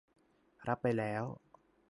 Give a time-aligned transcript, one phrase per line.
[0.67, 1.23] รับไปแล้ว